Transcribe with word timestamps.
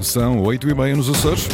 São 0.00 0.40
oito 0.44 0.68
e 0.68 0.74
meia 0.74 0.94
nos 0.94 1.08
Açores. 1.08 1.48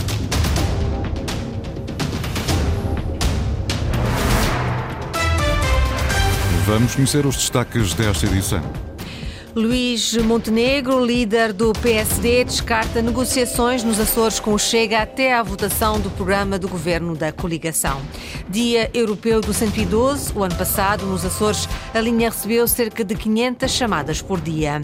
Vamos 6.67 6.95
conhecer 6.95 7.25
os 7.25 7.37
destaques 7.37 7.95
desta 7.95 8.27
edição. 8.27 8.84
Luís 9.57 10.17
Montenegro, 10.17 11.05
líder 11.05 11.53
do 11.53 11.73
PSD, 11.75 12.43
descarta 12.43 13.01
negociações 13.01 13.85
nos 13.85 14.01
Açores 14.01 14.41
com 14.41 14.53
o 14.53 14.59
Chega 14.59 15.01
até 15.01 15.33
à 15.33 15.45
votação 15.45 16.01
do 16.01 16.11
programa 16.11 16.59
do 16.59 16.69
governo 16.69 17.15
da 17.15 17.31
coligação. 17.31 18.01
Dia 18.49 18.91
Europeu 18.93 19.41
do 19.41 19.55
112, 19.55 20.33
o 20.35 20.43
ano 20.43 20.57
passado, 20.57 21.07
nos 21.07 21.25
Açores, 21.25 21.69
a 21.95 22.01
linha 22.01 22.31
recebeu 22.31 22.67
cerca 22.67 23.05
de 23.05 23.15
500 23.15 23.71
chamadas 23.71 24.21
por 24.21 24.41
dia. 24.41 24.83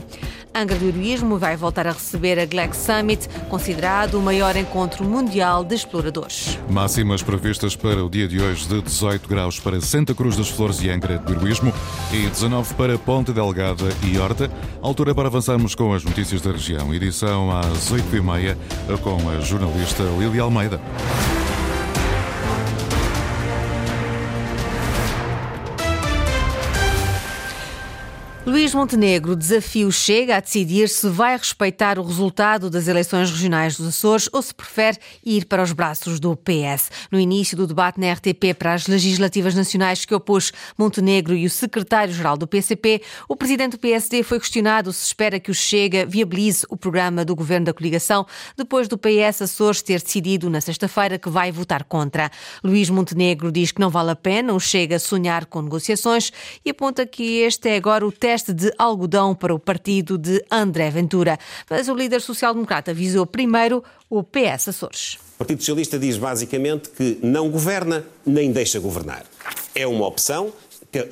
Angra 0.52 0.76
do 0.76 0.86
Heroísmo 0.86 1.38
vai 1.38 1.56
voltar 1.56 1.86
a 1.86 1.92
receber 1.92 2.38
a 2.38 2.44
Glax 2.44 2.76
Summit, 2.76 3.28
considerado 3.48 4.14
o 4.14 4.20
maior 4.20 4.56
encontro 4.56 5.04
mundial 5.04 5.64
de 5.64 5.76
exploradores. 5.76 6.58
Máximas 6.68 7.22
previstas 7.22 7.76
para 7.76 8.04
o 8.04 8.10
dia 8.10 8.26
de 8.26 8.40
hoje 8.40 8.66
de 8.66 8.82
18 8.82 9.28
graus 9.28 9.60
para 9.60 9.80
Santa 9.80 10.12
Cruz 10.12 10.36
das 10.36 10.48
Flores 10.48 10.82
e 10.82 10.90
Angra 10.90 11.18
do 11.18 11.32
Heroísmo 11.32 11.72
e 12.12 12.28
19 12.28 12.74
para 12.74 12.98
Ponte 12.98 13.32
Delgada 13.32 13.88
e 14.02 14.18
Horta. 14.18 14.50
Altura 14.82 15.14
para 15.14 15.28
avançarmos 15.28 15.74
com 15.74 15.92
as 15.92 16.04
notícias 16.04 16.40
da 16.40 16.52
região. 16.52 16.94
Edição 16.94 17.50
às 17.56 17.90
8h30 17.92 18.56
com 19.02 19.16
a 19.28 19.40
jornalista 19.40 20.02
Lili 20.18 20.38
Almeida. 20.40 20.80
Luís 28.46 28.72
Montenegro 28.72 29.36
desafio 29.36 29.92
Chega 29.92 30.38
a 30.38 30.40
decidir 30.40 30.88
se 30.88 31.06
vai 31.10 31.36
respeitar 31.36 31.98
o 31.98 32.02
resultado 32.02 32.70
das 32.70 32.88
eleições 32.88 33.30
regionais 33.30 33.76
dos 33.76 33.88
Açores 33.88 34.30
ou 34.32 34.40
se 34.40 34.54
prefere 34.54 34.96
ir 35.22 35.44
para 35.44 35.62
os 35.62 35.72
braços 35.72 36.18
do 36.18 36.34
PS. 36.34 36.90
No 37.12 37.20
início 37.20 37.54
do 37.54 37.66
debate 37.66 38.00
na 38.00 38.10
RTP 38.10 38.54
para 38.58 38.72
as 38.72 38.86
legislativas 38.86 39.54
nacionais 39.54 40.06
que 40.06 40.14
opôs 40.14 40.52
Montenegro 40.78 41.34
e 41.34 41.44
o 41.44 41.50
secretário-geral 41.50 42.38
do 42.38 42.46
PCP, 42.46 43.02
o 43.28 43.36
presidente 43.36 43.72
do 43.72 43.78
PSD 43.78 44.22
foi 44.22 44.40
questionado 44.40 44.90
se 44.90 45.04
espera 45.04 45.38
que 45.38 45.50
o 45.50 45.54
Chega 45.54 46.06
viabilize 46.06 46.64
o 46.70 46.78
programa 46.78 47.26
do 47.26 47.36
governo 47.36 47.66
da 47.66 47.74
coligação 47.74 48.26
depois 48.56 48.88
do 48.88 48.96
PS 48.96 49.42
Açores 49.42 49.82
ter 49.82 50.00
decidido 50.00 50.48
na 50.48 50.62
sexta-feira 50.62 51.18
que 51.18 51.28
vai 51.28 51.52
votar 51.52 51.84
contra. 51.84 52.30
Luís 52.64 52.88
Montenegro 52.88 53.52
diz 53.52 53.70
que 53.70 53.82
não 53.82 53.90
vale 53.90 54.12
a 54.12 54.16
pena 54.16 54.54
o 54.54 54.58
Chega 54.58 54.98
sonhar 54.98 55.44
com 55.44 55.60
negociações 55.60 56.32
e 56.64 56.70
aponta 56.70 57.04
que 57.04 57.40
este 57.40 57.68
é 57.68 57.76
agora 57.76 58.06
o 58.06 58.10
teste 58.10 58.29
teste 58.30 58.52
de 58.52 58.72
algodão 58.78 59.34
para 59.34 59.52
o 59.52 59.58
partido 59.58 60.16
de 60.16 60.40
André 60.48 60.88
Ventura. 60.88 61.36
Mas 61.68 61.88
o 61.88 61.94
líder 61.96 62.20
social-democrata 62.20 62.94
visou 62.94 63.26
primeiro 63.26 63.82
o 64.08 64.22
PS 64.22 64.68
Açores. 64.68 65.18
O 65.34 65.38
Partido 65.38 65.58
Socialista 65.58 65.98
diz 65.98 66.16
basicamente 66.16 66.90
que 66.90 67.18
não 67.24 67.50
governa 67.50 68.04
nem 68.24 68.52
deixa 68.52 68.78
governar. 68.78 69.24
É 69.74 69.84
uma 69.84 70.06
opção 70.06 70.52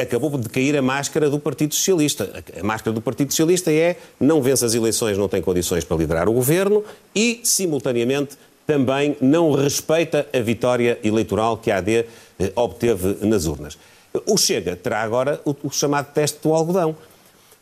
acabou 0.01 0.37
de 0.39 0.49
cair 0.49 0.77
a 0.77 0.83
máscara 0.83 1.29
do 1.29 1.39
Partido 1.41 1.75
Socialista. 1.75 2.45
A 2.59 2.65
máscara 2.65 2.93
do 2.93 3.01
Partido 3.01 3.31
Socialista 3.33 3.73
é 3.73 3.97
não 4.21 4.41
vence 4.41 4.65
as 4.65 4.75
eleições, 4.75 5.19
não 5.19 5.29
tem 5.29 5.43
condições 5.43 5.85
para 5.85 5.97
liderar 5.97 6.29
o 6.29 6.33
governo 6.33 6.85
e, 7.15 7.41
simultaneamente, 7.45 8.37
também 8.67 9.17
não 9.21 9.53
respeita 9.53 10.29
a 10.33 10.39
vitória 10.39 10.99
eleitoral 11.03 11.57
que 11.57 11.71
a 11.71 11.79
AD 11.79 12.07
eh, 12.39 12.53
obteve 12.55 13.25
nas 13.27 13.47
urnas. 13.47 13.79
O 14.27 14.37
Chega 14.37 14.77
terá 14.77 15.03
agora 15.03 15.41
o, 15.45 15.55
o 15.65 15.71
chamado 15.71 16.13
teste 16.13 16.39
do 16.43 16.53
algodão. 16.53 16.97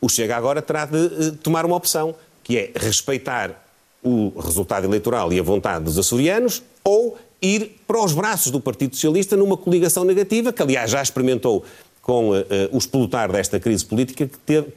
O 0.00 0.08
Chega 0.08 0.36
agora 0.36 0.62
terá 0.62 0.84
de 0.84 0.96
uh, 0.96 1.32
tomar 1.42 1.64
uma 1.64 1.76
opção, 1.76 2.14
que 2.44 2.56
é 2.56 2.70
respeitar 2.74 3.62
o 4.02 4.38
resultado 4.38 4.84
eleitoral 4.84 5.32
e 5.32 5.40
a 5.40 5.42
vontade 5.42 5.84
dos 5.84 5.98
açorianos 5.98 6.62
ou 6.84 7.18
ir 7.42 7.80
para 7.86 8.02
os 8.02 8.12
braços 8.12 8.52
do 8.52 8.60
Partido 8.60 8.94
Socialista 8.94 9.36
numa 9.36 9.56
coligação 9.56 10.04
negativa, 10.04 10.52
que 10.52 10.62
aliás 10.62 10.90
já 10.90 11.02
experimentou 11.02 11.64
com 12.00 12.30
uh, 12.30 12.34
uh, 12.34 12.44
o 12.70 12.78
explotar 12.78 13.30
desta 13.32 13.58
crise 13.58 13.84
política, 13.84 14.26
que 14.26 14.38
teve 14.38 14.68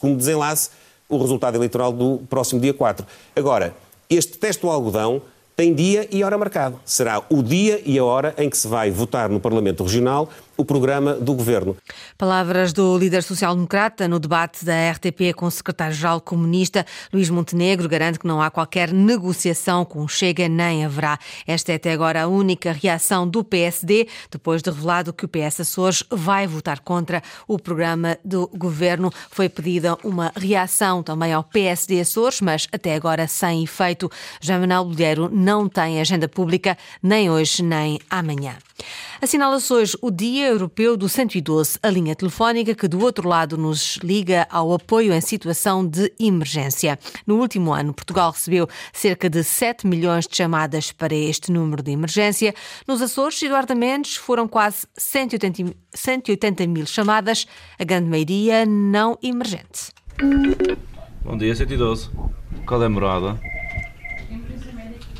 como 0.00 0.16
desenlace 0.16 0.70
o 1.08 1.18
resultado 1.18 1.56
eleitoral 1.56 1.92
do 1.92 2.20
próximo 2.28 2.60
dia 2.60 2.74
4. 2.74 3.06
Agora, 3.36 3.74
este 4.10 4.36
teste 4.36 4.62
do 4.62 4.68
algodão 4.68 5.22
tem 5.54 5.74
dia 5.74 6.08
e 6.10 6.24
hora 6.24 6.36
marcado. 6.36 6.80
Será 6.84 7.22
o 7.28 7.42
dia 7.42 7.80
e 7.84 7.98
a 7.98 8.04
hora 8.04 8.34
em 8.38 8.48
que 8.48 8.56
se 8.56 8.66
vai 8.66 8.90
votar 8.90 9.28
no 9.28 9.38
Parlamento 9.38 9.84
Regional 9.84 10.28
o 10.62 10.64
programa 10.64 11.14
do 11.14 11.34
governo. 11.34 11.76
Palavras 12.16 12.72
do 12.72 12.96
líder 12.96 13.22
social-democrata 13.24 14.06
no 14.06 14.20
debate 14.20 14.64
da 14.64 14.90
RTP 14.92 15.34
com 15.34 15.46
o 15.46 15.50
secretário-geral 15.50 16.20
comunista 16.20 16.86
Luís 17.12 17.28
Montenegro 17.28 17.88
garante 17.88 18.20
que 18.20 18.26
não 18.26 18.40
há 18.40 18.48
qualquer 18.48 18.92
negociação 18.92 19.84
com 19.84 20.06
Chega, 20.06 20.48
nem 20.48 20.84
haverá. 20.84 21.18
Esta 21.46 21.72
é 21.72 21.74
até 21.74 21.92
agora 21.92 22.22
a 22.22 22.28
única 22.28 22.72
reação 22.72 23.28
do 23.28 23.42
PSD, 23.42 24.06
depois 24.30 24.62
de 24.62 24.70
revelado 24.70 25.12
que 25.12 25.24
o 25.24 25.28
PS 25.28 25.60
Açores 25.60 26.04
vai 26.08 26.46
votar 26.46 26.78
contra 26.80 27.22
o 27.48 27.58
programa 27.58 28.16
do 28.24 28.48
governo. 28.56 29.10
Foi 29.30 29.48
pedida 29.48 29.98
uma 30.04 30.32
reação 30.36 31.02
também 31.02 31.32
ao 31.32 31.42
PSD 31.42 32.00
Açores, 32.00 32.40
mas 32.40 32.68
até 32.70 32.94
agora 32.94 33.26
sem 33.26 33.64
efeito. 33.64 34.08
João 34.40 34.60
Manuel 34.60 34.84
Bolheiro 34.84 35.28
não 35.32 35.68
tem 35.68 36.00
agenda 36.00 36.28
pública 36.28 36.78
nem 37.02 37.28
hoje 37.28 37.64
nem 37.64 37.98
amanhã. 38.08 38.56
Assinala-se 39.20 39.72
hoje 39.72 39.96
o 40.02 40.10
Dia 40.10 40.51
Europeu 40.52 40.96
do 40.96 41.08
112, 41.08 41.78
a 41.82 41.88
linha 41.88 42.14
telefónica 42.14 42.74
que 42.74 42.86
do 42.86 43.00
outro 43.02 43.28
lado 43.28 43.56
nos 43.56 43.96
liga 44.02 44.46
ao 44.50 44.72
apoio 44.72 45.12
em 45.12 45.20
situação 45.20 45.86
de 45.86 46.12
emergência. 46.20 46.98
No 47.26 47.40
último 47.40 47.72
ano, 47.72 47.94
Portugal 47.94 48.30
recebeu 48.30 48.68
cerca 48.92 49.28
de 49.28 49.42
7 49.42 49.86
milhões 49.86 50.26
de 50.26 50.36
chamadas 50.36 50.92
para 50.92 51.14
este 51.14 51.50
número 51.50 51.82
de 51.82 51.90
emergência. 51.90 52.54
Nos 52.86 53.00
Açores, 53.00 53.42
Eduardo 53.42 53.74
Mendes, 53.74 54.16
foram 54.16 54.46
quase 54.46 54.86
180, 54.96 55.74
180 55.92 56.66
mil 56.66 56.86
chamadas, 56.86 57.46
a 57.78 57.84
grande 57.84 58.08
maioria 58.08 58.66
não 58.66 59.18
emergente. 59.22 59.90
Bom 61.24 61.36
dia, 61.36 61.54
112. 61.54 62.10
Qual 62.66 62.82
é 62.82 62.86
a 62.86 62.90
morada? 62.90 63.51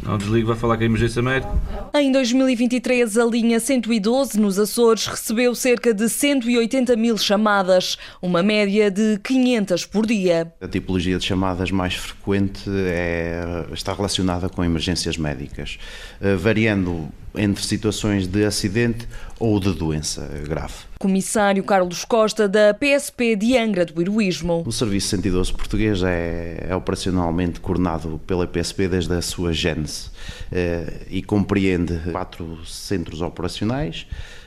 Não 0.03 0.19
desligo, 0.19 0.49
vai 0.49 0.57
falar 0.57 0.77
com 0.77 0.83
a 0.83 0.87
emergência 0.87 1.23
médica. 1.23 1.53
Em 1.95 2.11
2023, 2.11 3.17
a 3.19 3.25
linha 3.25 3.61
112 3.61 4.39
nos 4.41 4.59
Açores 4.59 5.07
recebeu 5.07 5.55
cerca 5.55 5.95
de 5.95 6.09
180 6.09 6.97
mil 6.97 7.17
chamadas, 7.17 7.97
uma 8.21 8.43
média 8.43 8.91
de 8.91 9.21
500 9.23 9.87
por 9.87 10.05
dia. 10.05 10.53
A 10.61 10.67
tipologia 10.67 11.19
de 11.19 11.25
chamadas 11.25 11.71
mais 11.71 11.95
frequente 11.95 12.69
é, 12.69 13.65
está 13.73 13.93
relacionada 13.95 14.49
com 14.49 14.65
emergências 14.65 15.17
médicas, 15.17 15.79
eh, 16.21 16.35
variando 16.35 17.09
entre 17.35 17.65
situações 17.65 18.27
de 18.27 18.45
acidente 18.45 19.07
ou 19.43 19.59
de 19.59 19.73
doença 19.73 20.25
grave. 20.49 20.73
Comissário 21.01 21.65
Carlos 21.65 22.05
Costa, 22.05 22.49
da 22.49 22.73
PSP 22.73 23.35
de 23.35 23.59
Angra 23.59 23.85
do 23.85 24.01
Heroísmo. 24.01 24.63
O 24.65 24.71
Serviço 24.71 25.09
112 25.09 25.53
português 25.53 26.01
é, 26.05 26.69
é 26.69 26.77
operacionalmente 26.77 27.59
coordenado 27.59 28.21
pela 28.25 28.47
PSP 28.47 28.87
desde 28.87 29.13
a 29.13 29.21
sua 29.21 29.53
gênese 29.53 30.11
eh, 30.53 31.07
e 31.11 31.25
compreende 31.25 31.99
quatro 32.13 32.65
centros 32.65 33.21
operacionais, 33.21 34.07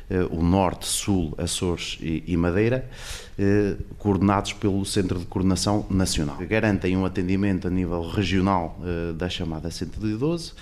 eh, 0.10 0.26
o 0.32 0.42
Norte, 0.42 0.86
Sul, 0.86 1.34
Açores 1.38 1.98
e 2.02 2.38
Madeira, 2.38 2.90
eh, 3.38 3.76
coordenados 3.98 4.54
pelo 4.54 4.86
Centro 4.86 5.20
de 5.20 5.26
Coordenação 5.26 5.86
Nacional. 5.90 6.38
Garantem 6.50 6.96
um 6.96 7.06
atendimento 7.06 7.68
a 7.68 7.70
nível 7.70 8.10
regional 8.10 8.80
da 9.18 9.28
chamada 9.28 9.70
112 9.70 10.54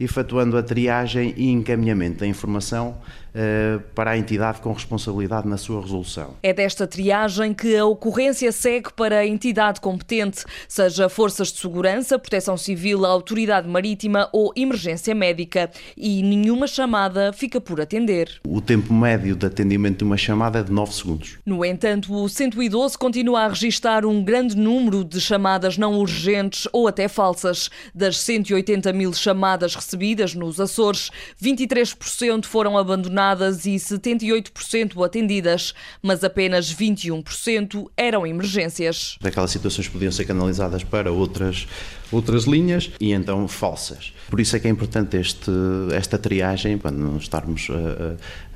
efetuando 0.00 0.56
a 0.56 0.62
triagem 0.62 1.34
e 1.36 1.50
encaminhamento 1.50 2.20
da 2.20 2.26
informação 2.26 2.96
uh, 3.34 3.80
para 3.94 4.12
a 4.12 4.18
entidade 4.18 4.60
com 4.60 4.72
responsabilidade 4.72 5.46
na 5.46 5.58
sua 5.58 5.82
resolução. 5.82 6.34
É 6.42 6.54
desta 6.54 6.86
triagem 6.86 7.52
que 7.52 7.76
a 7.76 7.84
ocorrência 7.84 8.50
segue 8.50 8.90
para 8.94 9.18
a 9.18 9.26
entidade 9.26 9.80
competente, 9.80 10.44
seja 10.66 11.08
forças 11.08 11.52
de 11.52 11.58
segurança, 11.58 12.18
proteção 12.18 12.56
civil, 12.56 13.04
autoridade 13.04 13.68
marítima 13.68 14.28
ou 14.32 14.52
emergência 14.56 15.14
médica, 15.14 15.70
e 15.96 16.22
nenhuma 16.22 16.66
chamada 16.66 17.30
fica 17.32 17.60
por 17.60 17.80
atender. 17.80 18.40
O 18.46 18.60
tempo 18.60 18.94
médio 18.94 19.36
de 19.36 19.46
atendimento 19.46 19.98
de 19.98 20.04
uma 20.04 20.16
chamada 20.16 20.60
é 20.60 20.62
de 20.62 20.72
9 20.72 20.92
segundos. 20.94 21.38
No 21.44 21.62
entanto, 21.62 22.14
o 22.14 22.28
112 22.28 22.96
continua 22.96 23.42
a 23.42 23.48
registrar 23.48 24.06
um 24.06 24.24
grande 24.24 24.56
número 24.56 25.04
de 25.04 25.20
chamadas 25.20 25.76
não 25.76 25.98
urgentes 25.98 26.66
ou 26.72 26.88
até 26.88 27.06
falsas. 27.06 27.70
Das 27.94 28.16
180 28.18 28.92
mil 28.92 29.12
chamadas 29.12 29.74
recebidas, 29.74 29.89
recebidas 29.90 30.34
nos 30.34 30.60
Açores, 30.60 31.10
23% 31.42 32.44
foram 32.44 32.78
abandonadas 32.78 33.66
e 33.66 33.74
78% 33.74 35.04
atendidas, 35.04 35.74
mas 36.00 36.22
apenas 36.22 36.72
21% 36.72 37.86
eram 37.96 38.26
emergências. 38.26 39.18
Aquelas 39.22 39.50
situações 39.50 39.88
podiam 39.88 40.12
ser 40.12 40.24
canalizadas 40.24 40.84
para 40.84 41.10
outras 41.10 41.66
outras 42.12 42.44
linhas 42.44 42.90
e 43.00 43.12
então 43.12 43.46
falsas. 43.48 44.12
Por 44.28 44.38
isso 44.38 44.54
é 44.54 44.60
que 44.60 44.68
é 44.68 44.70
importante 44.70 45.16
este, 45.16 45.50
esta 45.92 46.16
triagem 46.16 46.78
para 46.78 46.92
não 46.92 47.16
estarmos 47.16 47.68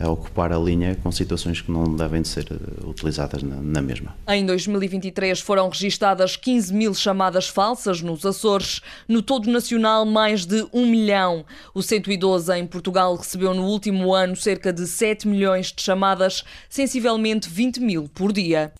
a, 0.01 0.05
a, 0.05 0.09
ocupar 0.09 0.53
a 0.53 0.59
linha 0.59 0.97
com 1.03 1.11
situações 1.11 1.61
que 1.61 1.71
não 1.71 1.97
devem 1.97 2.23
de 2.23 2.29
ser 2.29 2.47
eh, 2.51 2.87
utilizadas 2.87 3.43
na, 3.43 3.57
na 3.57 3.83
mesma. 3.83 4.15
Em 4.29 4.47
2023 4.47 5.41
foram 5.41 5.69
registadas 5.69 6.37
15 6.37 6.73
mil 6.73 6.95
chamadas 6.95 7.49
falsas 7.49 8.01
nos 8.01 8.25
Açores. 8.25 8.81
No 9.09 9.21
todo 9.21 9.51
nacional, 9.51 10.07
mais 10.07 10.47
de 10.47 10.65
um 10.73 10.87
milhão. 10.87 11.45
O 11.75 11.83
112 11.83 12.53
em 12.57 12.67
Portugal 12.67 13.17
recebeu 13.17 13.53
no 13.53 13.65
último 13.65 14.15
ano 14.15 14.37
cerca 14.37 14.73
de 14.73 14.87
7 14.87 15.27
milhões 15.27 15.73
de 15.73 15.83
chamadas, 15.83 16.45
sensivelmente 16.69 17.49
20 17.49 17.81
mil 17.81 18.09
por 18.15 18.33
dia. 18.33 18.73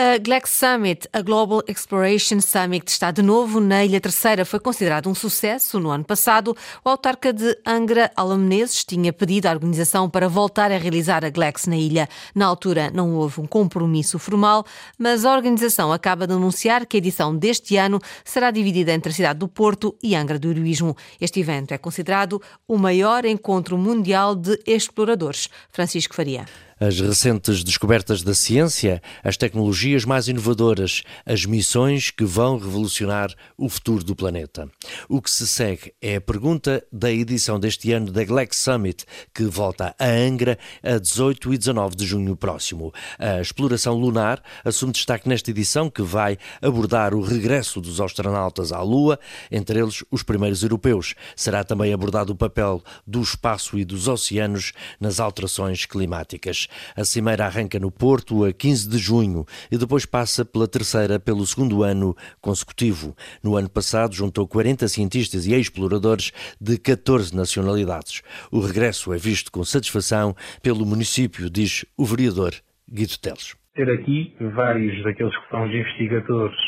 A 0.00 0.16
Glax 0.16 0.50
Summit, 0.50 1.08
a 1.12 1.22
Global 1.22 1.60
Exploration 1.66 2.40
Summit, 2.40 2.88
está 2.88 3.10
de 3.10 3.20
novo 3.20 3.58
na 3.58 3.84
Ilha 3.84 4.00
Terceira. 4.00 4.44
Foi 4.44 4.60
considerado 4.60 5.10
um 5.10 5.14
sucesso 5.14 5.80
no 5.80 5.90
ano 5.90 6.04
passado. 6.04 6.56
O 6.84 6.88
autarca 6.88 7.32
de 7.32 7.58
Angra, 7.66 8.08
Alan 8.14 8.38
Menezes, 8.38 8.84
tinha 8.84 9.12
pedido 9.12 9.46
à 9.46 9.50
organização 9.50 10.08
para 10.08 10.28
voltar 10.28 10.70
a 10.70 10.78
realizar 10.78 11.24
a 11.24 11.30
Glax 11.30 11.66
na 11.66 11.76
ilha. 11.76 12.08
Na 12.32 12.46
altura, 12.46 12.92
não 12.94 13.16
houve 13.16 13.40
um 13.40 13.44
compromisso 13.44 14.20
formal, 14.20 14.64
mas 14.96 15.24
a 15.24 15.34
organização 15.34 15.92
acaba 15.92 16.28
de 16.28 16.32
anunciar 16.32 16.86
que 16.86 16.96
a 16.96 16.98
edição 16.98 17.34
deste 17.34 17.76
ano 17.76 17.98
será 18.24 18.52
dividida 18.52 18.92
entre 18.92 19.10
a 19.10 19.14
cidade 19.14 19.40
do 19.40 19.48
Porto 19.48 19.96
e 20.00 20.14
Angra 20.14 20.38
do 20.38 20.48
Heroísmo. 20.48 20.96
Este 21.20 21.40
evento 21.40 21.74
é 21.74 21.78
considerado 21.78 22.40
o 22.68 22.78
maior 22.78 23.24
encontro 23.24 23.76
mundial 23.76 24.36
de 24.36 24.60
exploradores. 24.64 25.48
Francisco 25.72 26.14
Faria 26.14 26.46
as 26.80 27.00
recentes 27.00 27.64
descobertas 27.64 28.22
da 28.22 28.34
ciência, 28.34 29.02
as 29.24 29.36
tecnologias 29.36 30.04
mais 30.04 30.28
inovadoras, 30.28 31.02
as 31.26 31.44
missões 31.44 32.10
que 32.10 32.24
vão 32.24 32.56
revolucionar 32.56 33.34
o 33.56 33.68
futuro 33.68 34.04
do 34.04 34.14
planeta. 34.14 34.68
O 35.08 35.20
que 35.20 35.30
se 35.30 35.46
segue 35.46 35.92
é 36.00 36.16
a 36.16 36.20
pergunta 36.20 36.84
da 36.92 37.10
edição 37.10 37.58
deste 37.58 37.92
ano 37.92 38.12
da 38.12 38.24
Glex 38.24 38.56
Summit, 38.58 39.04
que 39.34 39.44
volta 39.44 39.94
a 39.98 40.06
Angra 40.06 40.58
a 40.82 40.98
18 40.98 41.54
e 41.54 41.58
19 41.58 41.96
de 41.96 42.06
junho 42.06 42.36
próximo. 42.36 42.92
A 43.18 43.40
exploração 43.40 43.94
lunar 43.94 44.42
assume 44.64 44.92
destaque 44.92 45.28
nesta 45.28 45.50
edição 45.50 45.90
que 45.90 46.02
vai 46.02 46.38
abordar 46.62 47.14
o 47.14 47.20
regresso 47.20 47.80
dos 47.80 48.00
astronautas 48.00 48.72
à 48.72 48.80
Lua, 48.82 49.18
entre 49.50 49.80
eles 49.80 50.04
os 50.10 50.22
primeiros 50.22 50.62
europeus. 50.62 51.14
Será 51.34 51.64
também 51.64 51.92
abordado 51.92 52.32
o 52.32 52.36
papel 52.36 52.82
do 53.06 53.20
espaço 53.20 53.78
e 53.78 53.84
dos 53.84 54.06
oceanos 54.06 54.72
nas 55.00 55.18
alterações 55.18 55.84
climáticas. 55.84 56.67
A 56.96 57.04
cimeira 57.04 57.44
arranca 57.44 57.78
no 57.78 57.90
Porto 57.90 58.44
a 58.44 58.52
15 58.52 58.88
de 58.88 58.98
junho 58.98 59.44
e 59.70 59.78
depois 59.78 60.06
passa 60.06 60.44
pela 60.44 60.68
terceira 60.68 61.18
pelo 61.18 61.46
segundo 61.46 61.82
ano 61.82 62.14
consecutivo. 62.40 63.16
No 63.42 63.56
ano 63.56 63.68
passado, 63.68 64.14
juntou 64.14 64.46
40 64.46 64.88
cientistas 64.88 65.46
e 65.46 65.54
exploradores 65.54 66.32
de 66.60 66.78
14 66.78 67.34
nacionalidades. 67.34 68.22
O 68.50 68.60
regresso 68.60 69.12
é 69.12 69.18
visto 69.18 69.50
com 69.50 69.64
satisfação 69.64 70.34
pelo 70.62 70.84
município, 70.86 71.50
diz 71.50 71.84
o 71.96 72.04
vereador 72.04 72.52
Guido 72.90 73.18
Teles. 73.18 73.56
Ter 73.74 73.90
aqui 73.90 74.34
vários 74.54 75.02
daqueles 75.04 75.36
que 75.36 75.50
são 75.50 75.64
os 75.64 75.70
investigadores 75.70 76.58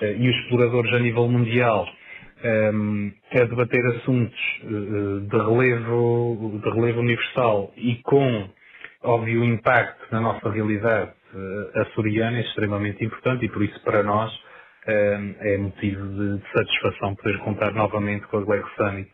eh, 0.00 0.16
e 0.18 0.28
os 0.28 0.36
exploradores 0.36 0.92
a 0.92 0.98
nível 0.98 1.28
mundial 1.28 1.86
a 2.42 3.44
debater 3.44 3.84
assuntos 3.86 4.38
uh, 4.64 5.20
de 5.20 5.36
relevo, 5.36 6.60
de 6.62 6.70
relevo 6.70 7.00
universal 7.00 7.72
e 7.76 7.96
com 7.96 8.48
Óbvio, 9.02 9.40
o 9.40 9.44
impacto 9.44 10.12
na 10.12 10.20
nossa 10.20 10.50
realidade 10.50 11.10
uh, 11.34 11.80
açoriana 11.80 12.38
é 12.38 12.42
extremamente 12.42 13.02
importante 13.04 13.46
e 13.46 13.48
por 13.48 13.62
isso 13.62 13.80
para 13.82 14.02
nós 14.02 14.30
uh, 14.32 15.36
é 15.40 15.56
motivo 15.56 16.06
de, 16.06 16.42
satisfação 16.52 17.14
poder 17.14 17.38
contar 17.38 17.72
novamente 17.72 18.26
com 18.26 18.38
a 18.38 18.44
Glex 18.44 18.68
Summit 18.76 19.10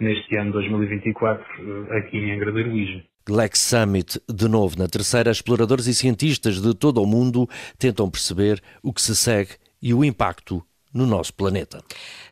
neste 0.00 0.36
ano 0.36 0.52
2024 0.52 1.42
uh, 1.42 1.92
aqui 1.98 2.18
em 2.18 2.32
Angra 2.32 2.50
do 2.50 2.58
Heroísmo. 2.58 3.02
Glex 3.24 3.60
Summit, 3.60 4.20
de 4.28 4.48
novo 4.48 4.76
na 4.76 4.88
terceira, 4.88 5.30
exploradores 5.30 5.86
e 5.86 5.94
cientistas 5.94 6.60
de 6.60 6.74
todo 6.74 7.00
o 7.00 7.06
mundo 7.06 7.46
tentam 7.78 8.10
perceber 8.10 8.60
o 8.82 8.92
que 8.92 9.00
se 9.00 9.14
segue 9.14 9.52
e 9.80 9.94
o 9.94 10.04
impacto 10.04 10.60
no 10.92 11.06
nosso 11.06 11.32
planeta. 11.34 11.82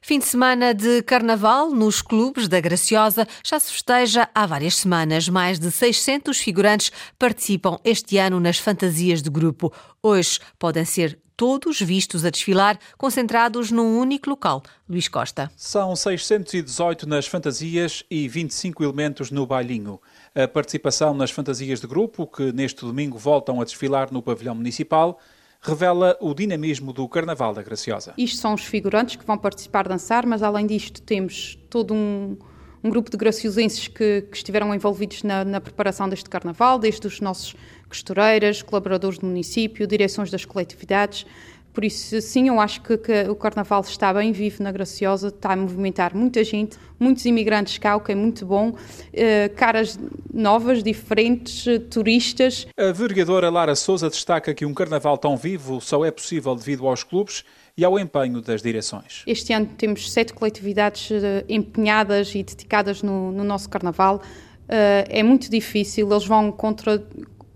Fim 0.00 0.19
de 0.19 0.25
semana 0.25 0.75
de 0.75 1.02
carnaval 1.02 1.70
nos 1.70 2.02
clubes 2.02 2.49
da 2.49 2.60
Graciosa 2.60 3.26
já 3.44 3.58
se 3.58 3.72
festeja 3.72 4.28
há 4.34 4.46
várias 4.46 4.76
semanas. 4.76 5.28
Mais 5.28 5.58
de 5.58 5.70
600 5.70 6.38
figurantes 6.38 6.93
participam 7.19 7.78
este 7.84 8.19
ano 8.19 8.40
nas 8.40 8.58
fantasias 8.58 9.22
de 9.22 9.31
grupo. 9.31 9.72
Hoje 10.02 10.38
podem 10.58 10.84
ser 10.84 11.19
todos 11.38 11.81
vistos 11.81 12.25
a 12.25 12.31
desfilar, 12.31 12.81
concentrados 12.99 13.70
num 13.70 13.96
único 13.96 14.28
local. 14.28 14.60
Luís 14.88 15.06
Costa. 15.06 15.49
São 15.56 15.94
618 15.94 17.08
nas 17.08 17.28
fantasias 17.28 18.05
e 18.10 18.26
25 18.26 18.82
elementos 18.82 19.31
no 19.31 19.46
bailinho. 19.46 20.00
A 20.34 20.49
participação 20.49 21.14
nas 21.14 21.31
fantasias 21.31 21.81
de 21.81 21.87
grupo, 21.87 22.26
que 22.26 22.52
neste 22.52 22.81
domingo 22.81 23.16
voltam 23.16 23.60
a 23.60 23.64
desfilar 23.64 24.12
no 24.12 24.20
pavilhão 24.20 24.56
municipal, 24.56 25.20
revela 25.60 26.16
o 26.20 26.32
dinamismo 26.34 26.93
do 26.93 27.08
Carnaval 27.08 27.52
da 27.52 27.62
Graciosa. 27.62 28.14
Isto 28.16 28.38
são 28.38 28.55
os 28.55 28.64
figurantes 28.64 29.16
que 29.16 29.25
vão 29.25 29.37
participar 29.37 29.88
dançar, 29.88 30.25
mas 30.25 30.43
além 30.43 30.66
disto 30.66 31.02
temos 31.02 31.58
todo 31.69 31.93
um, 31.93 32.37
um 32.82 32.90
grupo 32.90 33.10
de 33.10 33.16
graciosenses 33.16 33.88
que, 33.88 34.22
que 34.22 34.37
estiveram 34.37 34.75
envolvidos 34.75 35.22
na, 35.22 35.44
na, 35.44 35.60
preparação 35.60 36.08
deste 36.08 36.31
Carnaval, 36.31 36.78
desde 36.78 37.06
os 37.06 37.20
nossos 37.20 37.55
costureiras, 37.88 38.62
colaboradores 38.62 39.19
do 39.19 39.26
município, 39.26 39.87
direções 39.87 40.31
das 40.31 40.44
coletividades, 40.44 41.26
por 41.79 41.85
isso, 41.85 42.21
sim, 42.21 42.49
eu 42.49 42.59
acho 42.59 42.83
que, 42.83 42.99
que, 42.99 43.31
o 43.31 43.37
Carnaval 43.37 43.83
está 43.83 44.13
bem 44.13 44.33
vivo 44.33 44.65
na 44.65 44.73
Graciosa, 44.73 45.29
está 45.29 45.53
a 45.53 45.57
movimentar 45.57 46.13
muita 46.13 46.43
gente, 46.43 46.77
muitos 46.99 47.25
imigrantes 47.25 47.79
cá, 47.79 47.95
o 47.95 48.01
que 48.01 48.11
é 48.11 48.17
muito 48.17 48.45
bom, 48.45 48.71
uh, 48.71 49.55
caras 49.55 49.97
novas, 50.35 50.83
diferentes, 50.83 51.65
uh, 51.69 51.79
turistas. 51.79 52.67
A 52.77 52.91
vereadora 52.91 53.49
Lara 53.49 53.77
Souza 53.77 54.11
destaca 54.11 54.53
que 54.53 54.67
um 54.67 54.75
Carnaval 54.75 55.17
tão 55.17 55.37
vivo 55.37 55.81
só 55.81 56.05
é 56.05 56.11
possível 56.11 56.57
devido 56.57 56.85
aos 56.85 57.05
clubes 57.05 57.45
e 57.77 57.85
ao 57.85 57.97
empenho 57.97 58.43
das 58.43 58.61
direções. 58.61 59.23
Este 59.25 59.53
ano 59.53 59.67
temos 59.79 60.11
sete 60.11 60.33
coletividades 60.35 61.09
uh, 61.11 61.45
empenhadas 61.49 62.35
e 62.35 62.43
dedicadas 62.43 63.05
no, 63.05 63.31
no 63.31 63.45
nosso 63.45 63.69
Carnaval. 63.69 64.21
é 64.69 65.23
muito 65.23 65.49
difícil, 65.49 66.11
eles 66.11 66.27
vão 66.27 66.51
contra, 66.51 67.07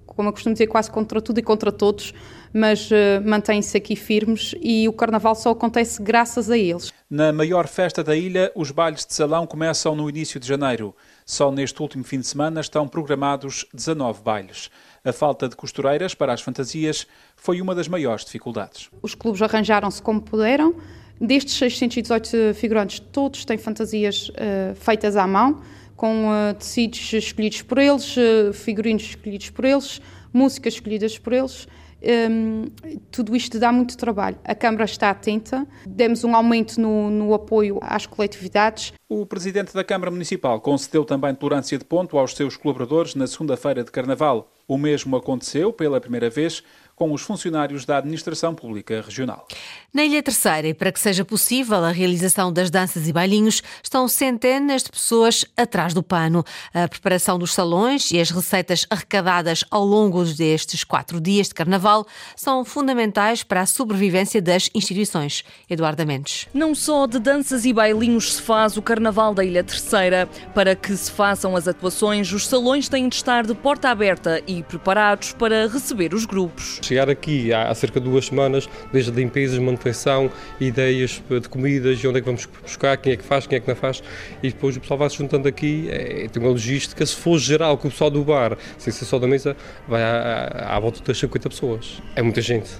como 0.07 0.29
eu 0.29 0.33
costumo 0.33 0.53
dizer, 0.53 0.69
quase 0.69 0.93
contra 0.93 1.21
tudo 1.21 1.41
e 1.41 1.43
contra 1.43 1.73
todos 1.73 2.15
mas 2.53 2.91
uh, 2.91 2.95
mantêm-se 3.25 3.77
aqui 3.77 3.97
firmes 3.97 4.55
e 4.61 4.89
o 4.89 4.93
Carnaval 4.93 5.35
só 5.35 5.51
acontece 5.51 6.03
graças 6.03 6.51
a 6.51 6.59
eles. 6.59 6.93
Na 7.09 7.33
maior 7.33 7.67
festa 7.67 8.05
da 8.05 8.15
ilha, 8.15 8.53
os 8.55 8.71
bailes 8.71 9.07
de 9.07 9.15
salão 9.15 9.47
começam 9.47 9.97
no 9.97 10.09
início 10.09 10.39
de 10.39 10.47
janeiro. 10.47 10.95
Só 11.25 11.51
neste 11.51 11.81
último 11.81 12.05
fim 12.05 12.21
de 12.21 12.27
semana 12.27 12.61
estão 12.61 12.87
programados 12.87 13.67
19 13.73 14.23
bailes. 14.23 14.71
A 15.05 15.13
falta 15.13 15.49
de 15.49 15.57
costureiras 15.57 16.15
para 16.15 16.33
as 16.33 16.41
fantasias 16.41 17.07
foi 17.37 17.61
uma 17.61 17.75
das 17.75 17.89
maiores 17.89 18.25
dificuldades. 18.25 18.89
Os 19.01 19.15
clubes 19.15 19.41
arranjaram-se 19.43 20.01
como 20.03 20.21
puderam. 20.21 20.75
Destes 21.21 21.55
618 21.55 22.55
figurantes, 22.55 22.99
todos 22.99 23.45
têm 23.45 23.57
fantasias 23.57 24.29
uh, 24.31 24.75
feitas 24.75 25.17
à 25.17 25.27
mão, 25.27 25.63
com 25.97 26.27
uh, 26.27 26.55
tecidos 26.55 27.13
escolhidos 27.13 27.63
por 27.63 27.79
eles, 27.79 28.17
uh, 28.17 28.53
figurinos 28.53 29.03
escolhidos 29.03 29.51
por 29.51 29.65
eles, 29.65 30.01
músicas 30.33 30.75
escolhidas 30.75 31.19
por 31.19 31.33
eles 31.33 31.69
um, 32.03 32.65
tudo 33.11 33.35
isto 33.37 33.59
dá 33.59 33.73
muito 33.73 33.97
trabalho. 33.97 34.37
A 34.45 34.55
Câmara 34.55 34.85
está 34.85 35.11
atenta, 35.11 35.67
demos 35.87 36.25
um 36.25 36.35
aumento 36.35 36.81
no, 36.81 37.11
no, 37.11 37.35
apoio 37.35 37.79
às 37.81 38.07
coletividades. 38.07 38.93
O 39.09 39.25
Presidente 39.25 39.73
da 39.75 39.85
Câmara 39.85 40.11
Municipal 40.11 40.61
concedeu 40.61 41.05
também 41.05 41.35
tolerância 41.35 41.79
de 41.79 41.85
ponto 41.85 42.19
aos 42.19 42.35
seus 42.35 42.57
colaboradores 42.57 43.15
na 43.15 43.27
segunda-feira 43.27 43.85
de 43.85 43.91
Carnaval. 43.91 44.51
O 44.67 44.79
mesmo 44.79 45.17
aconteceu, 45.17 45.73
pela 45.73 46.01
primeira 46.01 46.31
vez, 46.31 46.63
com 47.03 47.13
os 47.13 47.23
funcionários 47.23 47.85
da 47.85 47.99
Administração 47.99 48.55
Pública 48.55 49.03
Regional. 49.03 49.49
Na 49.93 50.05
Ilha 50.05 50.23
Terceira, 50.23 50.69
e 50.69 50.73
para 50.73 50.93
que 50.93 51.01
seja 51.01 51.25
possível 51.25 51.85
a 51.85 51.91
realização 51.91 52.53
das 52.53 52.71
danças 52.71 53.09
e 53.09 53.13
bailinhos, 53.13 53.61
estão 53.83 54.07
centenas 54.07 54.85
de 54.85 54.91
pessoas 54.91 55.45
atrás 55.57 55.93
do 55.93 56.01
pano. 56.01 56.45
A 56.73 56.87
preparação 56.87 57.41
dos 57.41 57.53
salões 57.53 58.13
e 58.13 58.21
as 58.21 58.31
receitas 58.31 58.87
arrecadadas 58.89 59.65
ao 59.69 59.85
longo 59.85 60.25
destes 60.25 60.85
quatro 60.85 61.21
dias 61.21 61.49
de 61.49 61.55
carnaval 61.55 62.07
são 62.37 62.65
fundamentais 62.65 63.43
para 63.43 63.63
a 63.63 63.67
sobrevivência 63.67 64.41
das 64.41 64.71
instituições. 64.73 65.43
Eduardo 65.69 66.07
Mendes. 66.07 66.47
Não 66.55 66.73
só 66.73 67.09
de 67.09 67.19
danças 67.19 67.65
e 67.65 67.73
bailinhos 67.73 68.35
se 68.35 68.43
faz 68.43 68.77
o 68.77 68.83
Carnaval 68.83 69.35
da 69.35 69.45
Ilha 69.45 69.65
Terceira. 69.65 70.29
Para 70.55 70.77
que 70.77 70.97
se 70.97 71.11
façam 71.11 71.57
as 71.57 71.67
atuações, 71.67 72.33
os 72.33 72.47
salões 72.47 72.89
têm 72.89 73.09
de 73.09 73.17
estar 73.17 73.45
de 73.45 73.55
porta 73.57 73.89
aberta 73.89 74.41
e 74.47 74.63
preparados 74.63 75.33
para 75.33 75.67
receber 75.67 76.15
os 76.15 76.25
grupos 76.25 76.81
chegar 76.93 77.09
aqui 77.09 77.53
há, 77.53 77.75
cerca 77.75 77.99
de 77.99 78.09
duas 78.09 78.27
semanas, 78.27 78.69
desde 78.93 79.11
limpezas, 79.11 79.59
manutenção, 79.59 80.31
ideias 80.61 81.23
de 81.29 81.49
comidas, 81.49 81.99
e 81.99 82.07
onde 82.07 82.19
é 82.19 82.21
que 82.21 82.27
vamos 82.27 82.47
buscar, 82.63 82.97
quem 82.99 83.15
é 83.15 83.17
que 83.17 83.25
faz, 83.25 83.47
quem 83.47 83.57
é 83.57 83.61
que 83.61 83.69
não 83.69 83.75
faz, 83.75 84.03
e 84.43 84.49
depois 84.49 84.77
o 84.77 84.81
pessoal 84.81 84.99
vai 84.99 85.09
se 85.09 85.17
juntando 85.17 85.49
aqui, 85.49 85.89
é, 85.91 86.29
tem 86.29 86.43
uma 86.43 86.51
logística, 86.51 87.05
se 87.07 87.17
for 87.17 87.39
geral, 87.39 87.79
que 87.79 87.87
o 87.87 87.91
pessoal 87.91 88.11
do 88.11 88.23
bar, 88.23 88.59
sem 88.77 88.93
ser 88.93 89.07
só 89.07 89.19
da 89.19 89.27
mesa, 89.27 89.57
vai 89.89 90.03
à, 90.03 90.77
à 90.77 90.81
volta 90.81 91.01
das 91.03 91.19
50 91.19 91.49
pessoas. 91.49 92.03
É 92.15 92.21
muita 92.21 92.43
gente. 92.43 92.71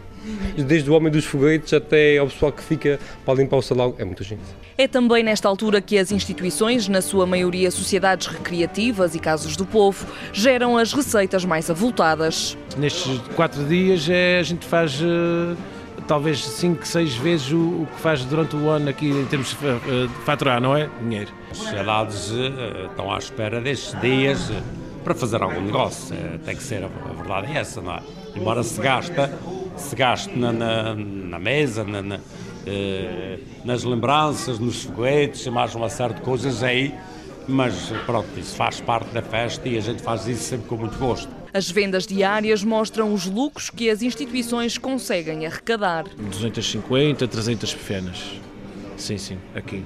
Desde 0.57 0.91
o 0.91 0.95
homem 0.95 1.11
dos 1.11 1.25
foguetes 1.25 1.73
até 1.73 2.19
ao 2.19 2.27
pessoal 2.27 2.53
que 2.53 2.63
fica 2.63 2.99
para 3.25 3.35
limpar 3.35 3.57
o 3.57 3.63
salão, 3.63 3.95
é 3.99 4.05
muita 4.05 4.23
gente. 4.23 4.43
É 4.77 4.89
também 4.89 5.23
nesta 5.23 5.49
altura 5.49 5.81
que 5.81 5.99
as 5.99 6.11
instituições, 6.11 6.89
na 6.89 7.03
sua 7.03 7.27
maioria 7.27 7.71
sociedades 7.71 8.27
recreativas 8.27 9.15
e 9.15 9.19
casas 9.19 9.57
do 9.57 9.67
povo, 9.67 10.07
geram 10.33 10.77
as 10.79 10.93
receitas 10.93 11.45
mais 11.45 11.71
avultadas. 11.71 12.57
Nestes 12.77 13.19
quatro 13.35 13.65
dias 13.65 14.09
é, 14.09 14.39
a 14.39 14.43
gente 14.43 14.67
faz 14.67 15.01
uh, 15.01 15.57
talvez 16.07 16.45
cinco, 16.45 16.87
seis 16.87 17.15
vezes 17.15 17.53
o, 17.53 17.57
o, 17.57 17.89
que 17.95 18.01
faz 18.01 18.25
durante 18.25 18.57
o 18.57 18.69
ano 18.69 18.89
aqui 18.89 19.09
em 19.11 19.27
termos 19.27 19.51
de 19.51 19.55
uh, 19.55 20.09
faturar, 20.25 20.61
não 20.61 20.77
é? 20.77 20.89
Dinheiro. 21.01 21.31
As 21.51 21.59
sociedades 21.59 22.31
uh, 22.31 22.87
estão 22.91 23.13
à 23.13 23.19
espera 23.19 23.61
destes 23.61 24.01
dias 24.01 24.51
para 25.05 25.15
fazer 25.15 25.43
algum 25.43 25.61
negócio. 25.61 26.15
tem 26.45 26.57
que 26.57 26.63
ser, 26.63 26.85
a 26.85 27.13
verdade 27.13 27.53
é 27.53 27.59
essa, 27.59 27.81
não 27.81 27.93
é? 27.93 28.01
Embora 28.35 28.63
se 28.63 28.81
gasta, 28.81 29.31
se 29.83 29.97
gaste 29.97 30.37
na, 30.37 30.53
na, 30.53 30.95
na 30.95 31.39
mesa, 31.39 31.85
na, 31.85 32.03
na 32.03 32.21
eh, 32.65 33.39
nas 33.65 33.83
lembranças, 33.83 34.59
nos 34.59 34.85
foguetes, 34.85 35.47
mais 35.49 35.75
uma 35.75 35.89
série 35.89 36.15
de 36.15 36.21
coisas 36.21 36.63
aí, 36.63 36.95
mas 37.49 37.93
pronto, 38.07 38.29
isso 38.39 38.55
faz 38.55 38.81
parte 38.81 39.09
da 39.11 39.23
festa 39.23 39.69
e 39.69 39.77
a 39.77 39.81
gente 39.81 40.01
faz 40.01 40.29
isso 40.29 40.45
sempre 40.45 40.69
com 40.69 40.77
muito 40.77 40.97
gosto. 40.97 41.29
As 41.53 41.71
vendas 41.71 42.07
diárias 42.07 42.63
mostram 42.63 43.13
os 43.13 43.27
lucros 43.27 43.69
que 43.69 43.91
as 43.91 44.01
instituições 44.01 44.79
conseguem 44.79 45.45
arrecadar. 45.45 46.05
250, 46.17 47.27
300 47.27 47.75
pequenas. 47.75 48.41
Sim, 48.97 49.19
sim, 49.19 49.39
aqui. 49.55 49.83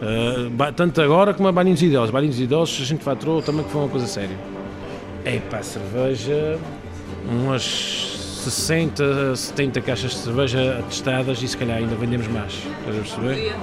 Uh, 0.00 0.72
tanto 0.72 1.02
agora 1.02 1.34
como 1.34 1.48
a 1.48 1.52
banhinhos 1.52 1.82
idosos. 1.82 2.10
Banhinhos 2.10 2.38
idosos 2.38 2.80
a 2.80 2.84
gente 2.84 3.02
faturou 3.02 3.42
também 3.42 3.64
que 3.64 3.70
foi 3.70 3.80
uma 3.80 3.90
coisa 3.90 4.06
séria. 4.06 4.36
É 5.24 5.38
para 5.40 5.62
cerveja, 5.62 6.58
umas 7.28 8.17
60, 8.50 9.36
70 9.36 9.80
caixas 9.80 10.12
de 10.12 10.18
cerveja 10.18 10.78
atestadas 10.78 11.42
e 11.42 11.48
se 11.48 11.56
calhar 11.56 11.78
ainda 11.78 11.94
vendemos 11.94 12.28
mais. 12.28 12.52
Estás 12.52 12.96
a 12.96 13.00
perceber? 13.00 13.56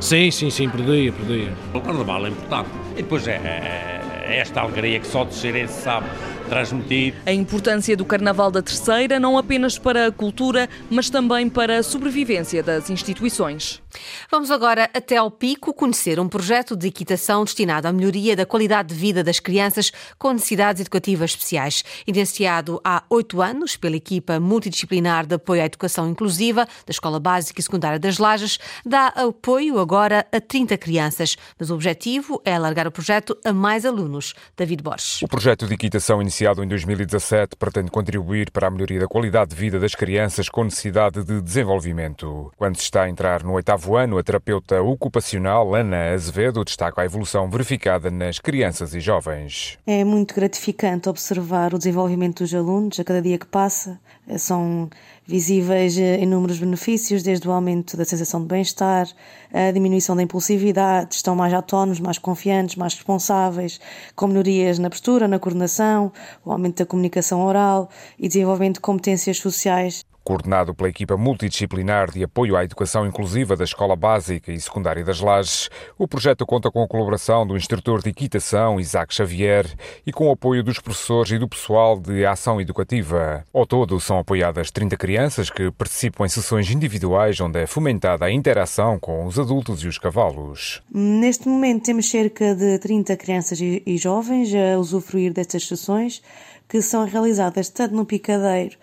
Sim, 0.00 0.30
sim, 0.30 0.50
sim, 0.50 0.68
por 0.68 0.80
dia, 0.82 1.12
por 1.12 1.26
dia. 1.26 1.52
O 1.72 1.80
carnaval 1.80 2.26
é 2.26 2.28
importante. 2.28 2.70
E 2.92 3.02
depois 3.02 3.26
é, 3.26 3.32
é, 3.32 4.24
é 4.24 4.38
esta 4.38 4.60
alegria 4.60 5.00
que 5.00 5.06
só 5.06 5.24
de 5.24 5.34
Xerez 5.34 5.70
sabe 5.70 6.06
transmitir. 6.46 7.14
A 7.26 7.32
importância 7.32 7.96
do 7.96 8.04
Carnaval 8.04 8.50
da 8.50 8.62
Terceira 8.62 9.20
não 9.20 9.36
apenas 9.36 9.78
para 9.78 10.06
a 10.06 10.12
cultura, 10.12 10.68
mas 10.88 11.10
também 11.10 11.48
para 11.48 11.78
a 11.78 11.82
sobrevivência 11.82 12.62
das 12.62 12.88
instituições. 12.88 13.82
Vamos 14.30 14.50
agora 14.50 14.88
até 14.94 15.16
ao 15.16 15.30
Pico 15.30 15.74
conhecer 15.74 16.20
um 16.20 16.28
projeto 16.28 16.76
de 16.76 16.88
equitação 16.88 17.44
destinado 17.44 17.88
à 17.88 17.92
melhoria 17.92 18.36
da 18.36 18.46
qualidade 18.46 18.90
de 18.90 18.94
vida 18.94 19.24
das 19.24 19.40
crianças 19.40 19.92
com 20.18 20.32
necessidades 20.32 20.80
educativas 20.80 21.30
especiais. 21.30 21.84
Iniciado 22.06 22.80
há 22.84 23.02
oito 23.10 23.42
anos 23.42 23.76
pela 23.76 23.96
equipa 23.96 24.38
multidisciplinar 24.38 25.26
de 25.26 25.34
apoio 25.34 25.62
à 25.62 25.66
educação 25.66 26.08
inclusiva 26.08 26.64
da 26.64 26.90
Escola 26.90 27.18
Básica 27.18 27.60
e 27.60 27.62
Secundária 27.62 27.98
das 27.98 28.18
Lajes, 28.18 28.58
dá 28.84 29.08
apoio 29.08 29.78
agora 29.78 30.26
a 30.32 30.40
30 30.40 30.76
crianças, 30.78 31.36
mas 31.58 31.70
o 31.70 31.74
objetivo 31.74 32.40
é 32.44 32.54
alargar 32.54 32.86
o 32.86 32.92
projeto 32.92 33.36
a 33.44 33.52
mais 33.52 33.84
alunos. 33.84 34.34
David 34.56 34.82
Borges. 34.82 35.22
O 35.22 35.28
projeto 35.28 35.66
de 35.66 35.74
equitação 35.74 36.20
iniciado 36.20 36.35
em 36.44 36.68
2017 36.68 37.56
pretende 37.56 37.90
contribuir 37.90 38.50
para 38.50 38.66
a 38.66 38.70
melhoria 38.70 39.00
da 39.00 39.06
qualidade 39.06 39.50
de 39.50 39.56
vida 39.56 39.80
das 39.80 39.94
crianças 39.94 40.48
com 40.48 40.64
necessidade 40.64 41.24
de 41.24 41.40
desenvolvimento. 41.40 42.52
Quando 42.56 42.76
se 42.76 42.82
está 42.82 43.04
a 43.04 43.08
entrar 43.08 43.42
no 43.42 43.54
oitavo 43.54 43.96
ano, 43.96 44.18
a 44.18 44.22
terapeuta 44.22 44.82
ocupacional 44.82 45.74
Ana 45.74 46.12
Azevedo 46.12 46.64
destaca 46.64 47.00
a 47.00 47.04
evolução 47.04 47.48
verificada 47.48 48.10
nas 48.10 48.38
crianças 48.38 48.94
e 48.94 49.00
jovens. 49.00 49.78
É 49.86 50.04
muito 50.04 50.34
gratificante 50.34 51.08
observar 51.08 51.72
o 51.72 51.78
desenvolvimento 51.78 52.42
dos 52.42 52.54
alunos 52.54 53.00
a 53.00 53.04
cada 53.04 53.22
dia 53.22 53.38
que 53.38 53.46
passa. 53.46 53.98
São 54.38 54.90
visíveis 55.26 55.98
eh, 55.98 56.20
inúmeros 56.20 56.58
benefícios, 56.58 57.22
desde 57.22 57.48
o 57.48 57.52
aumento 57.52 57.96
da 57.96 58.04
sensação 58.04 58.40
de 58.40 58.46
bem-estar, 58.46 59.08
a 59.52 59.70
diminuição 59.70 60.14
da 60.14 60.22
impulsividade, 60.22 61.14
estão 61.16 61.34
mais 61.34 61.52
autónomos, 61.52 62.00
mais 62.00 62.18
confiantes, 62.18 62.76
mais 62.76 62.94
responsáveis, 62.94 63.80
com 64.14 64.28
melhorias 64.28 64.78
na 64.78 64.88
postura, 64.88 65.26
na 65.26 65.38
coordenação, 65.38 66.12
o 66.44 66.52
aumento 66.52 66.78
da 66.78 66.86
comunicação 66.86 67.44
oral 67.44 67.90
e 68.18 68.28
desenvolvimento 68.28 68.74
de 68.74 68.80
competências 68.80 69.38
sociais. 69.38 70.04
Coordenado 70.26 70.74
pela 70.74 70.88
equipa 70.88 71.16
multidisciplinar 71.16 72.10
de 72.10 72.24
apoio 72.24 72.56
à 72.56 72.64
educação 72.64 73.06
inclusiva 73.06 73.54
da 73.54 73.62
Escola 73.62 73.94
Básica 73.94 74.50
e 74.50 74.60
Secundária 74.60 75.04
das 75.04 75.20
Lajes, 75.20 75.70
o 75.96 76.08
projeto 76.08 76.44
conta 76.44 76.68
com 76.68 76.82
a 76.82 76.88
colaboração 76.88 77.46
do 77.46 77.56
instrutor 77.56 78.02
de 78.02 78.10
equitação 78.10 78.80
Isaac 78.80 79.14
Xavier 79.14 79.72
e 80.04 80.10
com 80.12 80.26
o 80.26 80.32
apoio 80.32 80.64
dos 80.64 80.80
professores 80.80 81.30
e 81.30 81.38
do 81.38 81.46
pessoal 81.46 81.96
de 81.96 82.26
ação 82.26 82.60
educativa. 82.60 83.44
Ao 83.54 83.64
todo, 83.64 84.00
são 84.00 84.18
apoiadas 84.18 84.72
30 84.72 84.96
crianças 84.96 85.48
que 85.48 85.70
participam 85.70 86.26
em 86.26 86.28
sessões 86.28 86.72
individuais 86.72 87.40
onde 87.40 87.60
é 87.60 87.66
fomentada 87.68 88.24
a 88.24 88.32
interação 88.32 88.98
com 88.98 89.26
os 89.26 89.38
adultos 89.38 89.84
e 89.84 89.86
os 89.86 89.96
cavalos. 89.96 90.82
Neste 90.92 91.46
momento 91.46 91.84
temos 91.84 92.10
cerca 92.10 92.52
de 92.52 92.80
30 92.80 93.16
crianças 93.16 93.60
e 93.60 93.96
jovens 93.96 94.52
a 94.52 94.76
usufruir 94.76 95.32
destas 95.32 95.68
sessões 95.68 96.20
que 96.68 96.82
são 96.82 97.04
realizadas 97.04 97.68
tanto 97.68 97.94
no 97.94 98.04
picadeiro 98.04 98.76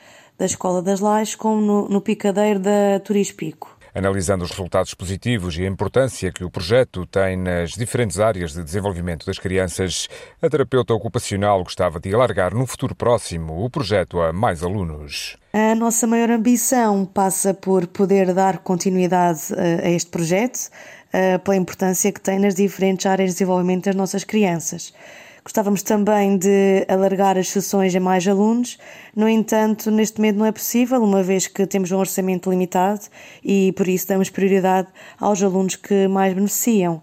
da 0.44 0.46
Escola 0.46 0.82
das 0.82 1.00
Lajes 1.00 1.36
como 1.36 1.62
no, 1.62 1.88
no 1.88 2.02
picadeiro 2.02 2.60
da 2.60 3.00
Turispico. 3.02 3.78
Analisando 3.96 4.44
os 4.44 4.50
resultados 4.52 4.94
positivos 4.94 5.58
e 5.58 5.64
a 5.64 5.68
importância 5.68 6.34
que 6.34 6.44
o 6.44 6.50
projeto 6.50 7.06
tem 7.06 7.38
nas 7.38 7.72
diferentes 7.72 8.20
áreas 8.20 8.52
de 8.52 8.62
desenvolvimento 8.62 9.26
das 9.26 9.40
crianças, 9.40 10.10
a 10.42 10.50
terapeuta 10.50 10.94
ocupacional 10.94 11.64
gostava 11.64 11.98
de 11.98 12.14
alargar 12.14 12.54
no 12.54 12.66
futuro 12.66 12.94
próximo 12.94 13.64
o 13.64 13.70
projeto 13.70 14.20
a 14.20 14.34
mais 14.34 14.64
alunos. 14.64 15.38
A 15.54 15.76
nossa 15.76 16.06
maior 16.06 16.32
ambição 16.32 17.06
passa 17.06 17.54
por 17.54 17.88
poder 17.88 18.34
dar 18.34 18.58
continuidade 18.58 19.42
a 19.82 19.90
este 19.92 20.10
projeto, 20.10 20.60
pela 21.46 21.56
importância 21.56 22.12
que 22.12 22.20
tem 22.20 22.38
nas 22.40 22.56
diferentes 22.56 23.06
áreas 23.06 23.30
de 23.30 23.36
desenvolvimento 23.36 23.86
das 23.86 23.96
nossas 23.96 24.26
crianças. 24.26 24.92
Gostávamos 25.44 25.84
também 25.84 26.38
de 26.38 26.86
alargar 26.88 27.38
as 27.38 27.50
sessões 27.50 27.94
a 27.94 28.00
mais 28.00 28.26
alunos, 28.26 28.78
no 29.14 29.28
entanto, 29.28 29.92
neste 29.92 30.18
momento 30.18 30.38
não 30.38 30.46
é 30.46 30.54
possível, 30.54 31.04
uma 31.04 31.22
vez 31.22 31.48
que 31.48 31.68
temos 31.68 31.92
um 31.92 31.98
orçamento 31.98 32.50
limitado 32.50 33.02
e 33.44 33.74
por 33.74 33.88
isso 33.90 34.08
damos 34.08 34.30
prioridade 34.30 34.88
aos 35.20 35.44
alunos 35.44 35.76
que 35.76 36.08
mais 36.08 36.34
beneficiam. 36.34 37.02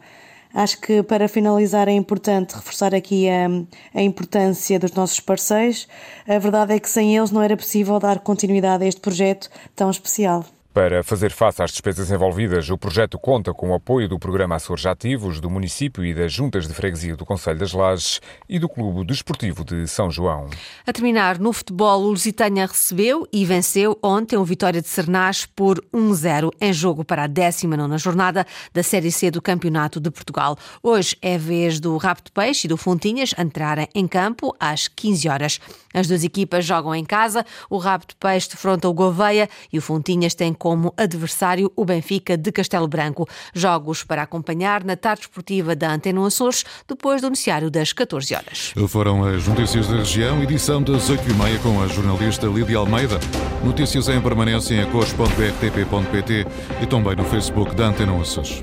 Acho 0.55 0.81
que 0.81 1.03
para 1.03 1.29
finalizar 1.29 1.87
é 1.87 1.93
importante 1.93 2.55
reforçar 2.55 2.95
aqui 2.95 3.29
a, 3.29 3.47
a, 3.95 4.03
importância 4.03 4.79
dos 4.81 4.93
nossos 4.93 5.21
parceiros. 5.21 5.87
A 6.27 6.39
verdade 6.39 6.75
é 6.75 6.81
que 6.81 6.89
sem 6.89 7.17
eles 7.17 7.31
não 7.31 7.43
era 7.43 7.57
possível 7.57 7.99
dar 8.01 8.19
continuidade 8.21 8.83
a 8.83 8.89
este 8.89 9.01
projeto 9.01 9.49
tão 9.77 9.91
especial. 9.91 10.45
Para 10.73 11.03
fazer 11.03 11.33
face 11.33 11.61
às 11.61 11.73
despesas 11.73 12.13
envolvidas, 12.13 12.71
o 12.71 12.79
projeto 12.79 13.19
conta 13.19 13.53
com 13.53 13.71
o 13.71 13.75
apoio 13.75 14.09
do 14.09 14.21
Programa 14.21 14.55
Açores 14.55 14.87
Ativos, 14.87 15.41
do 15.41 15.51
município 15.51 16.05
e 16.05 16.15
das 16.15 16.33
juntas 16.33 16.69
de 16.69 16.73
freguesia 16.73 17.17
do 17.17 17.27
Conselho 17.27 17.59
das 17.59 17.73
Lajes 17.73 18.21
e 18.49 18.57
do 18.57 18.69
Clube 18.69 19.05
Desportivo 19.05 19.65
de 19.65 19.89
São 19.89 20.09
João. 20.13 20.49
A 20.87 20.93
terminar 20.93 21.41
no 21.41 21.53
futebol, 21.53 22.03
o 22.03 22.11
Lusitânia 22.11 22.67
recebeu 22.67 23.27
e 23.33 23.45
venceu 23.45 23.99
ontem 24.01 24.37
o 24.37 24.45
Vitória 24.45 24.81
de 24.81 24.87
Sernás 24.87 25.45
por 25.45 25.85
1-0 25.93 26.51
em 26.61 26.73
jogo 26.73 27.05
para 27.05 27.25
a 27.25 27.29
19ª 27.29 27.99
jornada 27.99 28.47
da 28.73 28.85
Série 28.85 29.11
C 29.11 29.29
do 29.29 29.43
Campeonato 29.43 29.99
de 29.99 30.09
Portugal. 30.09 30.57
Hoje 30.81 31.17
é 31.21 31.37
vez 31.37 31.81
do 31.81 31.99
de 31.99 32.31
Peixe 32.31 32.67
e 32.67 32.69
do 32.69 32.77
Fontinhas 32.77 33.35
entrarem 33.37 33.89
em 33.93 34.07
campo 34.07 34.55
às 34.61 34.87
15 34.87 35.29
horas. 35.29 35.61
As 35.93 36.07
duas 36.07 36.23
equipas 36.23 36.65
jogam 36.65 36.95
em 36.95 37.05
casa, 37.05 37.45
o 37.69 37.79
Rabo 37.79 38.05
de 38.07 38.15
Peixe 38.15 38.51
defronta 38.51 38.89
o 38.89 38.95
Gouveia 38.95 39.49
e 39.73 39.79
o 39.79 39.83
Fontinhas 39.83 40.35
tem 40.35 40.53
como 40.53 40.95
adversário 40.97 41.73
o 41.75 41.85
Benfica 41.85 42.37
de 42.37 42.53
Castelo 42.53 42.87
Branco. 42.87 43.29
Jogos 43.55 44.05
para 44.05 44.23
acompanhar 44.23 44.85
na 44.85 44.97
tarde 44.97 45.23
esportiva 45.23 45.75
da 45.75 45.93
Antena 45.93 46.25
Açores, 46.27 46.65
depois 46.87 47.21
do 47.21 47.29
noticiário 47.29 47.71
das 47.71 47.93
14 47.93 48.35
horas. 48.35 48.75
Foram 48.89 49.25
as 49.25 49.47
notícias 49.47 49.89
da 49.89 49.97
região, 49.97 50.43
edição 50.43 50.83
das 50.83 51.11
8h30 51.11 51.63
com 51.63 51.83
a 51.83 51.89
jornalista 51.89 52.47
Lídia 52.47 52.79
Almeida. 52.79 53.19
Notícias 53.65 54.09
em 54.09 54.21
permanência 54.21 54.75
em 54.75 54.83
acores.brtp.pt 54.83 56.47
e 56.83 56.87
também 56.87 57.17
no 57.17 57.25
Facebook 57.25 57.75
da 57.75 57.87
Antena 57.87 58.21
Açores. 58.21 58.61